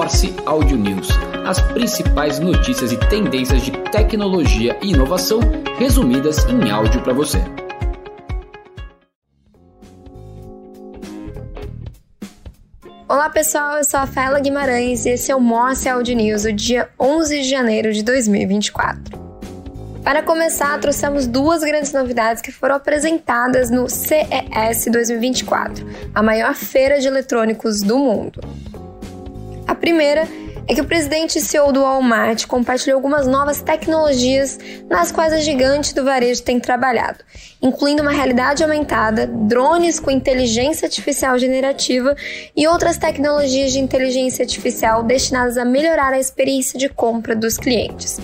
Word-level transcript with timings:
Morse 0.00 0.34
Audio 0.46 0.78
News, 0.78 1.08
as 1.46 1.60
principais 1.60 2.38
notícias 2.38 2.90
e 2.90 2.96
tendências 2.96 3.60
de 3.60 3.70
tecnologia 3.90 4.74
e 4.80 4.92
inovação 4.92 5.40
resumidas 5.78 6.42
em 6.46 6.70
áudio 6.70 7.02
para 7.02 7.12
você. 7.12 7.36
Olá 13.06 13.28
pessoal, 13.28 13.76
eu 13.76 13.84
sou 13.84 14.00
a 14.00 14.06
Fela 14.06 14.40
Guimarães 14.40 15.04
e 15.04 15.10
esse 15.10 15.30
é 15.30 15.36
o 15.36 15.40
Morse 15.40 15.86
Audio 15.86 16.16
News, 16.16 16.46
o 16.46 16.52
dia 16.54 16.88
11 16.98 17.42
de 17.42 17.50
janeiro 17.50 17.92
de 17.92 18.02
2024. 18.02 19.20
Para 20.02 20.22
começar, 20.22 20.80
trouxemos 20.80 21.26
duas 21.26 21.62
grandes 21.62 21.92
novidades 21.92 22.40
que 22.40 22.50
foram 22.50 22.76
apresentadas 22.76 23.68
no 23.68 23.86
CES 23.86 24.86
2024, 24.90 25.86
a 26.14 26.22
maior 26.22 26.54
feira 26.54 26.98
de 26.98 27.06
eletrônicos 27.06 27.82
do 27.82 27.98
mundo. 27.98 28.40
Primeira 29.80 30.28
é 30.68 30.74
que 30.74 30.80
o 30.80 30.84
presidente 30.84 31.38
e 31.38 31.40
CEO 31.40 31.72
do 31.72 31.80
Walmart 31.80 32.46
compartilhou 32.46 32.96
algumas 32.96 33.26
novas 33.26 33.62
tecnologias 33.62 34.58
nas 34.88 35.10
quais 35.10 35.32
a 35.32 35.38
gigante 35.38 35.94
do 35.94 36.04
varejo 36.04 36.42
tem 36.42 36.60
trabalhado, 36.60 37.24
incluindo 37.62 38.02
uma 38.02 38.12
realidade 38.12 38.62
aumentada, 38.62 39.26
drones 39.26 39.98
com 39.98 40.10
inteligência 40.10 40.86
artificial 40.86 41.38
generativa 41.38 42.14
e 42.54 42.68
outras 42.68 42.98
tecnologias 42.98 43.72
de 43.72 43.80
inteligência 43.80 44.42
artificial 44.42 45.02
destinadas 45.02 45.56
a 45.56 45.64
melhorar 45.64 46.12
a 46.12 46.20
experiência 46.20 46.78
de 46.78 46.88
compra 46.88 47.34
dos 47.34 47.56
clientes. 47.56 48.20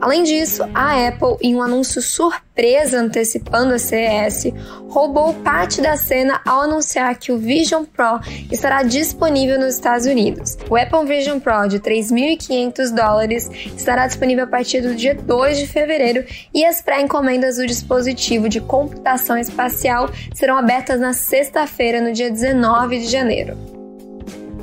Além 0.00 0.22
disso, 0.22 0.62
a 0.74 1.08
Apple, 1.08 1.36
em 1.42 1.56
um 1.56 1.62
anúncio 1.62 2.00
surpresa 2.00 3.00
antecipando 3.00 3.74
a 3.74 3.78
CES, 3.78 4.52
roubou 4.88 5.34
parte 5.34 5.80
da 5.80 5.96
cena 5.96 6.40
ao 6.46 6.62
anunciar 6.62 7.18
que 7.18 7.32
o 7.32 7.38
Vision 7.38 7.84
Pro 7.84 8.20
estará 8.50 8.84
disponível 8.84 9.58
nos 9.58 9.74
Estados 9.74 10.06
Unidos. 10.06 10.56
O 10.70 10.76
Apple 10.76 11.04
Vision 11.04 11.40
Pro 11.40 11.66
de 11.66 11.80
3.500 11.80 12.94
dólares 12.94 13.50
estará 13.76 14.06
disponível 14.06 14.44
a 14.44 14.48
partir 14.48 14.80
do 14.82 14.94
dia 14.94 15.16
2 15.16 15.58
de 15.58 15.66
fevereiro 15.66 16.24
e 16.54 16.64
as 16.64 16.80
pré-encomendas 16.80 17.56
do 17.56 17.66
dispositivo 17.66 18.48
de 18.48 18.60
computação 18.60 19.36
espacial 19.36 20.08
serão 20.32 20.56
abertas 20.56 21.00
na 21.00 21.12
sexta-feira, 21.12 22.00
no 22.00 22.12
dia 22.12 22.30
19 22.30 23.00
de 23.00 23.06
janeiro. 23.06 23.78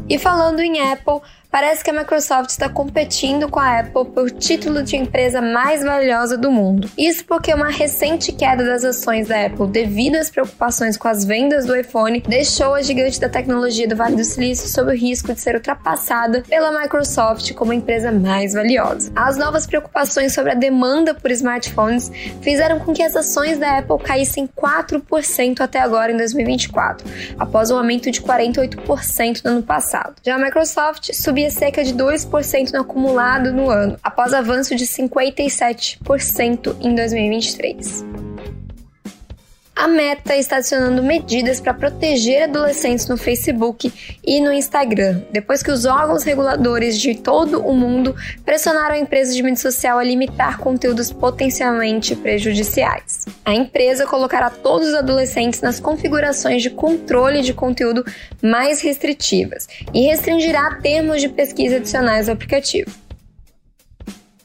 E 0.08 0.20
falando 0.20 0.60
em 0.60 0.80
Apple, 0.92 1.20
parece 1.56 1.86
que 1.86 1.90
a 1.90 1.94
Microsoft 1.94 2.50
está 2.50 2.68
competindo 2.68 3.48
com 3.48 3.62
a 3.62 3.80
Apple 3.80 4.04
por 4.14 4.30
título 4.30 4.84
de 4.84 4.98
empresa 4.98 5.42
mais 5.42 5.82
valiosa 5.82 6.38
do 6.38 6.52
mundo. 6.52 6.92
Isso 6.98 7.24
porque 7.24 7.54
uma 7.54 7.70
recente 7.70 8.34
queda 8.34 8.66
das 8.66 8.84
ações 8.84 9.30
da 9.30 9.46
Apple 9.46 9.68
devido 9.68 10.18
às 10.18 10.30
preocupações 10.30 10.98
com 10.98 11.08
as 11.08 11.24
vendas 11.24 11.66
do 11.66 11.74
iPhone 11.74 12.22
deixou 12.28 12.74
a 12.74 12.82
gigante 12.82 13.22
da 13.22 13.30
tecnologia 13.30 13.88
do 13.88 13.96
Vale 13.96 14.18
do 14.18 14.24
Silício 14.26 14.68
sob 14.68 14.92
o 14.92 14.98
risco 14.98 15.34
de 15.34 15.40
ser 15.40 15.56
ultrapassada 15.56 16.44
pela 16.46 16.78
Microsoft 16.78 17.54
como 17.54 17.72
a 17.72 17.76
empresa 17.76 18.12
mais 18.12 18.52
valiosa. 18.52 19.10
As 19.16 19.38
novas 19.38 19.66
preocupações 19.66 20.34
sobre 20.34 20.52
a 20.52 20.56
demanda 20.56 21.14
por 21.14 21.32
smartphones 21.32 22.12
fizeram 22.42 22.82
com 22.82 22.92
que 22.92 23.02
as 23.02 23.16
ações 23.16 23.58
da 23.58 23.78
Apple 23.78 24.04
caíssem 24.04 24.46
4% 24.46 25.62
até 25.62 25.80
agora 25.80 26.12
em 26.12 26.18
2024, 26.18 27.08
após 27.40 27.72
um 27.72 27.78
aumento 27.78 28.12
de 28.12 28.22
48% 28.22 29.42
no 29.46 29.52
ano 29.52 29.64
passado. 29.64 30.16
Já 30.22 30.36
a 30.36 30.38
Microsoft 30.38 31.14
subia 31.14 31.45
subia 31.46 31.52
cerca 31.52 31.84
de 31.84 31.94
2% 31.94 32.72
no 32.72 32.82
acumulado 32.82 33.52
no 33.52 33.70
ano, 33.70 33.98
após 34.04 34.34
avanço 34.34 34.76
de 34.76 34.86
57% 34.86 36.76
em 36.82 36.96
2023. 36.96 38.25
A 39.78 39.90
Meta 39.90 40.34
está 40.38 40.56
adicionando 40.56 41.04
medidas 41.04 41.60
para 41.60 41.74
proteger 41.74 42.44
adolescentes 42.44 43.10
no 43.10 43.18
Facebook 43.18 43.92
e 44.26 44.40
no 44.40 44.54
Instagram, 44.54 45.24
depois 45.34 45.62
que 45.62 45.70
os 45.70 45.84
órgãos 45.84 46.24
reguladores 46.24 46.98
de 46.98 47.14
todo 47.14 47.62
o 47.62 47.76
mundo 47.76 48.16
pressionaram 48.46 48.96
a 48.96 48.98
empresa 48.98 49.34
de 49.34 49.44
mídia 49.44 49.62
social 49.62 50.00
a 50.00 50.04
limitar 50.04 50.60
conteúdos 50.60 51.12
potencialmente 51.12 52.16
prejudiciais. 52.16 53.26
A 53.44 53.54
empresa 53.54 54.08
colocará 54.08 54.50
todos 54.50 54.88
os 54.88 54.94
adolescentes 54.94 55.60
nas 55.60 55.78
configurações 55.78 56.64
de 56.64 56.70
controle 56.70 57.42
de 57.42 57.54
conteúdo 57.54 58.06
mais 58.42 58.80
restritivas 58.82 59.68
e 59.94 60.06
restringirá 60.06 60.80
termos 60.82 61.20
de 61.20 61.28
pesquisa 61.28 61.76
adicionais 61.76 62.30
ao 62.30 62.36
aplicativo. 62.36 62.90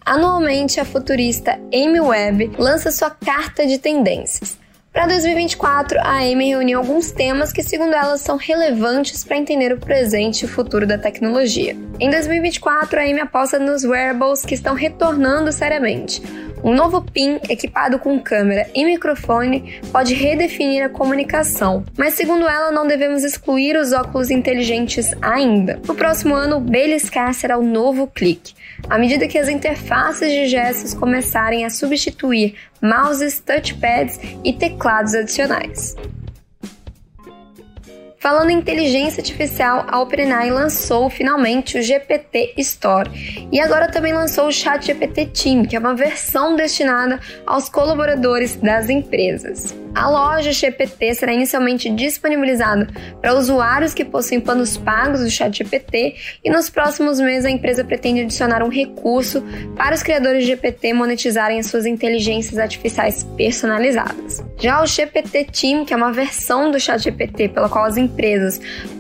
Anualmente, 0.05 0.81
a 0.81 0.85
futurista 0.85 1.53
Amy 1.73 2.01
Webb 2.01 2.51
lança 2.59 2.91
sua 2.91 3.11
carta 3.11 3.65
de 3.65 3.79
tendências. 3.79 4.59
Para 4.93 5.07
2024, 5.07 6.01
a 6.01 6.17
Amy 6.19 6.49
reuniu 6.49 6.77
alguns 6.81 7.13
temas 7.13 7.53
que, 7.53 7.63
segundo 7.63 7.95
ela, 7.95 8.19
são 8.19 8.37
relevantes 8.37 9.23
para 9.23 9.37
entender 9.37 9.73
o 9.73 9.79
presente 9.79 10.43
e 10.43 10.47
o 10.47 10.49
futuro 10.49 10.85
da 10.85 10.99
tecnologia. 10.99 11.77
Em 12.01 12.11
2024, 12.11 12.99
a 12.99 13.05
Amy 13.05 13.21
aposta 13.21 13.57
nos 13.57 13.85
wearables 13.85 14.45
que 14.45 14.53
estão 14.53 14.75
retornando 14.75 15.53
seriamente. 15.53 16.21
Um 16.65 16.75
novo 16.75 17.03
PIN 17.03 17.39
equipado 17.49 18.01
com 18.01 18.19
câmera 18.21 18.69
e 18.75 18.85
microfone 18.85 19.81
pode 19.93 20.13
redefinir 20.13 20.85
a 20.85 20.89
comunicação, 20.89 21.85
mas 21.97 22.15
segundo 22.15 22.49
ela, 22.49 22.73
não 22.73 22.87
devemos 22.87 23.23
excluir 23.23 23.77
os 23.77 23.93
óculos 23.93 24.29
inteligentes 24.29 25.15
ainda. 25.23 25.81
No 25.87 25.95
próximo 25.95 26.35
ano, 26.35 26.57
o 26.57 26.61
beliscar 26.61 27.33
será 27.33 27.57
o 27.57 27.63
novo 27.63 28.09
clique 28.09 28.55
à 28.89 28.99
medida 28.99 29.29
que 29.29 29.39
as 29.39 29.49
interfaces 29.49 30.31
de 30.31 30.47
gestos 30.47 30.95
começarem 30.95 31.65
a 31.65 31.71
substituir 31.71 32.55
mouses, 32.81 33.41
touchpads 33.41 34.19
e 34.45 34.53
teclados 34.53 35.15
adicionais. 35.15 35.95
Falando 38.21 38.51
em 38.51 38.59
inteligência 38.59 39.23
artificial, 39.23 39.87
a 39.89 39.99
OpenAI 39.99 40.51
lançou 40.51 41.09
finalmente 41.09 41.79
o 41.79 41.83
GPT 41.83 42.53
Store 42.59 43.11
e 43.51 43.59
agora 43.59 43.91
também 43.91 44.13
lançou 44.13 44.49
o 44.49 44.53
Chat 44.53 44.85
GPT 44.85 45.27
Team, 45.29 45.65
que 45.65 45.75
é 45.75 45.79
uma 45.79 45.95
versão 45.95 46.55
destinada 46.55 47.19
aos 47.47 47.71
colaboradores 47.71 48.57
das 48.57 48.91
empresas. 48.91 49.75
A 49.95 50.09
loja 50.09 50.53
GPT 50.53 51.15
será 51.15 51.33
inicialmente 51.33 51.91
disponibilizada 51.91 52.89
para 53.21 53.35
usuários 53.35 53.95
que 53.95 54.05
possuem 54.05 54.39
planos 54.39 54.77
pagos 54.77 55.21
do 55.21 55.31
Chat 55.31 55.57
GPT 55.57 56.15
e 56.45 56.51
nos 56.51 56.69
próximos 56.69 57.19
meses 57.19 57.47
a 57.47 57.51
empresa 57.51 57.83
pretende 57.83 58.21
adicionar 58.21 58.63
um 58.63 58.69
recurso 58.69 59.43
para 59.75 59.95
os 59.95 60.03
criadores 60.03 60.45
de 60.45 60.51
GPT 60.51 60.93
monetizarem 60.93 61.59
as 61.59 61.67
suas 61.67 61.87
inteligências 61.87 62.59
artificiais 62.59 63.25
personalizadas. 63.37 64.45
Já 64.59 64.81
o 64.83 64.87
GPT 64.87 65.47
Team, 65.47 65.85
que 65.87 65.95
é 65.95 65.97
uma 65.97 66.13
versão 66.13 66.71
do 66.71 66.79
Chat 66.79 67.03
GPT 67.03 67.49
pela 67.49 67.69
qual 67.69 67.87
as 67.87 67.97
empresas 67.97 68.10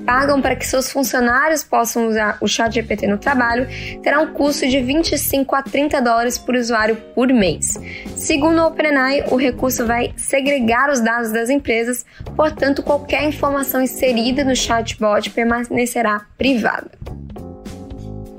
pagam 0.04 0.40
para 0.40 0.56
que 0.56 0.66
seus 0.66 0.90
funcionários 0.90 1.62
possam 1.62 2.08
usar 2.08 2.38
o 2.40 2.48
chat 2.48 2.72
GPT 2.74 3.06
no 3.06 3.18
trabalho 3.18 3.66
terá 4.02 4.20
um 4.20 4.32
custo 4.32 4.66
de 4.66 4.80
25 4.80 5.54
a 5.54 5.62
30 5.62 6.00
dólares 6.00 6.38
por 6.38 6.54
usuário 6.54 6.96
por 7.14 7.28
mês. 7.28 7.78
Segundo 8.16 8.60
o 8.60 8.66
OpenAI, 8.66 9.24
o 9.30 9.36
recurso 9.36 9.86
vai 9.86 10.12
segregar 10.16 10.90
os 10.90 11.00
dados 11.00 11.32
das 11.32 11.50
empresas, 11.50 12.04
portanto, 12.36 12.82
qualquer 12.82 13.24
informação 13.24 13.82
inserida 13.82 14.44
no 14.44 14.56
chatbot 14.56 15.30
permanecerá 15.30 16.26
privada. 16.36 16.90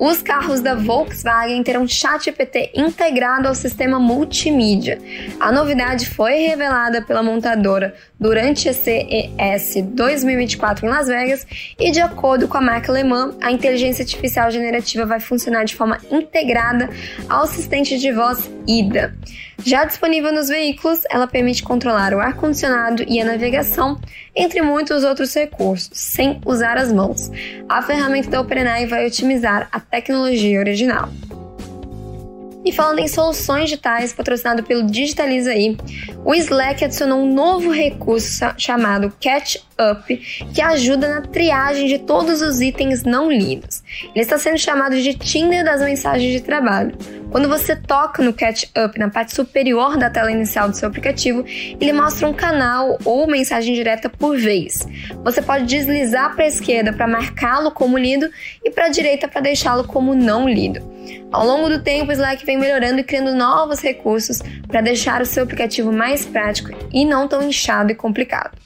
Os 0.04 0.20
carros 0.20 0.62
da 0.62 0.74
Volkswagen 0.74 1.62
terão 1.62 1.88
ChatGPT 1.88 2.72
integrado 2.74 3.48
ao 3.48 3.54
sistema 3.54 4.00
multimídia. 4.00 5.00
A 5.40 5.52
novidade 5.52 6.10
foi 6.10 6.40
revelada 6.40 7.04
pela 7.04 7.22
montadora 7.22 7.94
durante 8.22 8.70
a 8.70 8.74
CES 8.74 9.84
2024 9.88 10.86
em 10.86 10.90
Las 10.90 11.08
Vegas 11.08 11.48
e, 11.80 11.90
de 11.92 12.00
acordo 12.00 12.48
com 12.48 12.56
a 12.56 12.62
marca 12.62 12.92
alemã, 12.92 13.36
a 13.42 13.52
inteligência 13.52 14.04
artificial 14.04 14.52
generativa 14.52 15.08
vai 15.08 15.20
funcionar 15.20 15.66
de 15.66 15.76
forma 15.76 15.98
integrada 16.12 16.88
ao 17.28 17.44
assistente 17.44 17.98
de 17.98 18.12
voz 18.12 18.48
IDA. 18.68 19.16
Já 19.64 19.86
disponível 19.86 20.32
nos 20.32 20.50
veículos, 20.50 21.02
ela 21.10 21.26
permite 21.26 21.64
controlar 21.64 22.14
o 22.14 22.20
ar-condicionado 22.20 23.04
e 23.08 23.20
a 23.20 23.26
navegação, 23.26 24.00
entre 24.36 24.62
muitos 24.62 25.04
outros 25.04 25.34
recursos, 25.34 25.90
sem 25.94 26.40
usar 26.46 26.78
as 26.78 26.92
mãos. 26.92 27.32
A 27.68 27.82
ferramenta 27.82 28.30
da 28.30 28.42
OpenAI 28.42 28.86
vai 28.86 29.06
otimizar 29.06 29.68
a 29.72 29.80
tecnologia 29.80 30.60
original. 30.60 31.10
E 32.64 32.72
falando 32.72 33.00
em 33.00 33.08
soluções 33.08 33.64
digitais, 33.66 34.14
patrocinado 34.14 34.62
pelo 34.62 34.84
Digitaliza 34.84 35.52
aí, 35.52 35.76
o 36.24 36.36
Slack 36.36 36.86
adicionou 36.86 37.20
um 37.20 37.34
novo 37.34 37.72
recurso 37.72 38.46
chamado 38.56 39.12
Catch 39.20 39.56
Up, 39.80 40.16
que 40.54 40.62
ajuda 40.62 41.08
na 41.08 41.22
triagem 41.22 41.88
de 41.88 41.98
todos 41.98 42.42
os 42.42 42.62
itens 42.62 43.04
não 43.04 43.32
lidos. 43.32 43.82
Ele 44.14 44.20
está 44.24 44.38
sendo 44.38 44.60
chamado 44.60 44.96
de 44.96 45.16
Tinder 45.16 45.66
das 45.66 45.82
mensagens 45.82 46.32
de 46.32 46.42
trabalho. 46.42 46.96
Quando 47.32 47.48
você 47.48 47.76
toca 47.76 48.22
no 48.22 48.34
Catch 48.34 48.66
Up 48.78 49.00
na 49.00 49.10
parte 49.10 49.34
superior 49.34 49.98
da 49.98 50.10
tela 50.10 50.32
inicial 50.32 50.70
do 50.70 50.76
seu 50.76 50.88
aplicativo, 50.88 51.44
ele 51.48 51.94
mostra 51.94 52.28
um 52.28 52.34
canal 52.34 53.00
ou 53.04 53.26
mensagem 53.26 53.74
direta 53.74 54.08
por 54.08 54.38
vez. 54.38 54.88
Você 55.24 55.42
pode 55.42 55.66
deslizar 55.66 56.36
para 56.36 56.46
a 56.46 56.48
esquerda 56.48 56.94
para 56.94 57.08
marcá-lo 57.08 57.72
como 57.72 57.98
lido 57.98 58.30
e 58.64 58.70
para 58.70 58.86
a 58.86 58.90
direita 58.90 59.28
para 59.28 59.42
deixá-lo 59.42 59.86
como 59.86 60.14
não 60.14 60.48
lido. 60.48 61.01
Ao 61.32 61.46
longo 61.46 61.70
do 61.70 61.82
tempo, 61.82 62.10
o 62.10 62.14
Slack 62.14 62.46
vem 62.46 62.58
melhorando 62.58 63.00
e 63.00 63.04
criando 63.04 63.34
novos 63.34 63.80
recursos 63.80 64.42
para 64.68 64.82
deixar 64.82 65.22
o 65.22 65.26
seu 65.26 65.44
aplicativo 65.44 65.92
mais 65.92 66.26
prático 66.26 66.72
e 66.92 67.06
não 67.06 67.28
tão 67.28 67.42
inchado 67.42 67.92
e 67.92 67.96
complicado. 67.96 68.58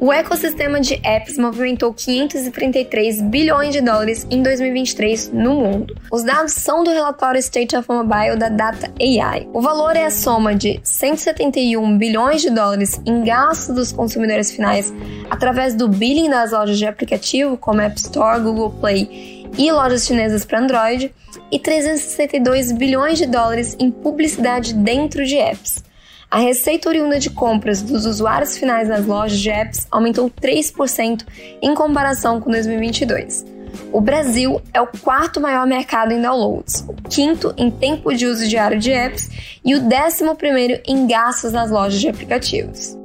O 0.00 0.12
ecossistema 0.12 0.80
de 0.80 0.94
apps 1.04 1.38
movimentou 1.38 1.94
533 1.94 3.22
bilhões 3.22 3.72
de 3.72 3.80
dólares 3.80 4.26
em 4.28 4.42
2023 4.42 5.30
no 5.32 5.54
mundo. 5.54 5.96
Os 6.10 6.24
dados 6.24 6.54
são 6.54 6.82
do 6.82 6.90
relatório 6.90 7.38
State 7.38 7.76
of 7.76 7.88
Mobile 7.88 8.36
da 8.36 8.48
Data 8.48 8.92
AI. 9.00 9.48
O 9.52 9.60
valor 9.60 9.94
é 9.94 10.06
a 10.06 10.10
soma 10.10 10.56
de 10.56 10.80
171 10.82 11.96
bilhões 11.96 12.42
de 12.42 12.50
dólares 12.50 13.00
em 13.06 13.22
gastos 13.22 13.76
dos 13.76 13.92
consumidores 13.92 14.50
finais 14.50 14.92
através 15.30 15.76
do 15.76 15.86
billing 15.86 16.28
das 16.28 16.50
lojas 16.50 16.78
de 16.78 16.84
aplicativo, 16.84 17.56
como 17.56 17.80
App 17.80 17.96
Store, 17.96 18.40
Google 18.40 18.70
Play 18.80 19.41
e 19.58 19.70
lojas 19.70 20.06
chinesas 20.06 20.44
para 20.44 20.60
Android, 20.60 21.14
e 21.50 21.58
362 21.58 22.72
bilhões 22.72 23.18
de 23.18 23.26
dólares 23.26 23.76
em 23.78 23.90
publicidade 23.90 24.74
dentro 24.74 25.24
de 25.24 25.36
apps. 25.36 25.84
A 26.30 26.38
receita 26.38 26.88
oriunda 26.88 27.18
de 27.18 27.28
compras 27.28 27.82
dos 27.82 28.06
usuários 28.06 28.56
finais 28.56 28.88
nas 28.88 29.04
lojas 29.04 29.38
de 29.38 29.50
apps 29.50 29.86
aumentou 29.90 30.30
3% 30.30 31.26
em 31.60 31.74
comparação 31.74 32.40
com 32.40 32.50
2022. 32.50 33.44
O 33.92 34.00
Brasil 34.00 34.60
é 34.72 34.80
o 34.80 34.86
quarto 34.86 35.40
maior 35.40 35.66
mercado 35.66 36.12
em 36.12 36.22
downloads, 36.22 36.84
o 36.88 36.94
quinto 36.94 37.54
em 37.56 37.70
tempo 37.70 38.14
de 38.14 38.26
uso 38.26 38.48
diário 38.48 38.78
de 38.78 38.90
apps 38.92 39.30
e 39.64 39.74
o 39.74 39.80
décimo 39.80 40.34
primeiro 40.34 40.80
em 40.86 41.06
gastos 41.06 41.52
nas 41.52 41.70
lojas 41.70 42.00
de 42.00 42.08
aplicativos. 42.08 43.01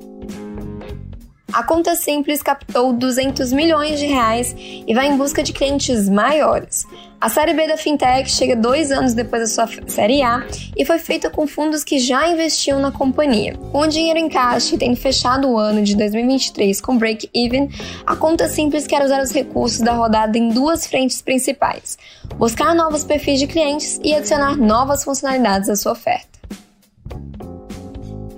A 1.57 1.63
conta 1.63 1.95
simples 1.95 2.43
captou 2.43 2.93
200 2.93 3.51
milhões 3.51 3.99
de 3.99 4.05
reais 4.05 4.55
e 4.55 4.93
vai 4.93 5.07
em 5.07 5.17
busca 5.17 5.41
de 5.41 5.51
clientes 5.51 6.07
maiores. 6.07 6.85
A 7.19 7.29
série 7.29 7.55
B 7.55 7.67
da 7.67 7.75
Fintech 7.75 8.29
chega 8.29 8.55
dois 8.55 8.91
anos 8.91 9.15
depois 9.15 9.41
da 9.41 9.47
sua 9.47 9.67
série 9.87 10.21
A 10.21 10.45
e 10.77 10.85
foi 10.85 10.99
feita 10.99 11.31
com 11.31 11.47
fundos 11.47 11.83
que 11.83 11.97
já 11.97 12.29
investiam 12.29 12.79
na 12.79 12.91
companhia. 12.91 13.57
Com 13.71 13.79
o 13.79 13.87
dinheiro 13.87 14.19
em 14.19 14.29
caixa 14.29 14.75
e 14.75 14.77
tendo 14.77 14.97
fechado 14.97 15.49
o 15.49 15.57
ano 15.57 15.81
de 15.81 15.97
2023 15.97 16.79
com 16.79 16.95
break-even, 16.95 17.71
a 18.05 18.15
conta 18.15 18.47
simples 18.47 18.85
quer 18.85 19.03
usar 19.03 19.23
os 19.23 19.31
recursos 19.31 19.79
da 19.79 19.93
rodada 19.93 20.37
em 20.37 20.49
duas 20.49 20.85
frentes 20.85 21.23
principais: 21.23 21.97
buscar 22.35 22.75
novos 22.75 23.03
perfis 23.03 23.39
de 23.39 23.47
clientes 23.47 23.99
e 24.03 24.13
adicionar 24.13 24.55
novas 24.55 25.03
funcionalidades 25.03 25.69
à 25.69 25.75
sua 25.75 25.93
oferta. 25.93 26.36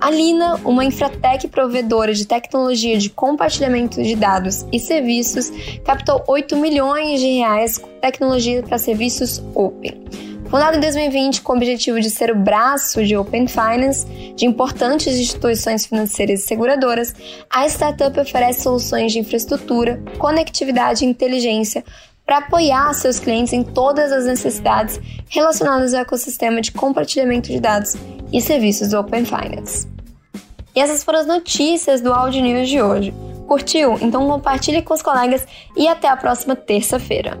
A 0.00 0.10
Lina, 0.10 0.54
uma 0.64 0.82
infratech 0.82 1.46
provedora 1.48 2.14
de 2.14 2.26
tecnologia 2.26 2.96
de 2.96 3.10
compartilhamento 3.10 4.02
de 4.02 4.16
dados 4.16 4.64
e 4.72 4.80
serviços, 4.80 5.52
captou 5.84 6.24
8 6.26 6.56
milhões 6.56 7.20
de 7.20 7.26
reais 7.26 7.76
com 7.76 7.88
tecnologia 8.00 8.62
para 8.62 8.78
serviços 8.78 9.42
open. 9.54 10.02
Fundada 10.48 10.78
em 10.78 10.80
2020 10.80 11.42
com 11.42 11.52
o 11.52 11.56
objetivo 11.56 12.00
de 12.00 12.10
ser 12.10 12.32
o 12.32 12.34
braço 12.34 13.04
de 13.04 13.14
Open 13.14 13.46
Finance 13.46 14.06
de 14.34 14.46
importantes 14.46 15.18
instituições 15.18 15.84
financeiras 15.84 16.40
e 16.40 16.46
seguradoras, 16.46 17.14
a 17.50 17.66
startup 17.66 18.18
oferece 18.18 18.62
soluções 18.62 19.12
de 19.12 19.18
infraestrutura, 19.18 20.02
conectividade 20.18 21.04
e 21.04 21.08
inteligência 21.08 21.84
para 22.24 22.38
apoiar 22.38 22.92
seus 22.94 23.18
clientes 23.18 23.52
em 23.52 23.62
todas 23.62 24.10
as 24.10 24.24
necessidades 24.24 24.98
relacionadas 25.28 25.92
ao 25.92 26.00
ecossistema 26.00 26.60
de 26.60 26.72
compartilhamento 26.72 27.50
de 27.50 27.60
dados 27.60 27.96
e 28.32 28.40
serviços 28.40 28.88
do 28.88 28.98
Open 28.98 29.24
Finance. 29.24 29.88
E 30.74 30.80
essas 30.80 31.02
foram 31.02 31.20
as 31.20 31.26
notícias 31.26 32.00
do 32.00 32.12
Audio 32.12 32.42
News 32.42 32.68
de 32.68 32.80
hoje. 32.80 33.14
Curtiu? 33.46 33.98
Então 34.00 34.28
compartilhe 34.28 34.82
com 34.82 34.94
os 34.94 35.02
colegas 35.02 35.46
e 35.76 35.88
até 35.88 36.08
a 36.08 36.16
próxima 36.16 36.54
terça-feira. 36.54 37.38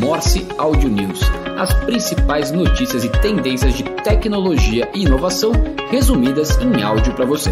Morse 0.00 0.46
Audio 0.56 0.88
News. 0.88 1.20
As 1.58 1.74
principais 1.84 2.50
notícias 2.50 3.04
e 3.04 3.08
tendências 3.20 3.74
de 3.74 3.84
tecnologia 4.02 4.90
e 4.94 5.02
inovação 5.02 5.52
resumidas 5.90 6.56
em 6.58 6.82
áudio 6.82 7.14
para 7.14 7.26
você. 7.26 7.50